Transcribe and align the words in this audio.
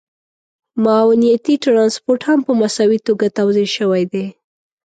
معاونيتي 0.83 1.53
ټرانسپورټ 1.65 2.21
هم 2.29 2.39
په 2.47 2.51
مساوي 2.61 2.99
توګه 3.07 3.25
توزیع 3.37 3.69
شوی 3.77 4.03
دی 4.11 4.25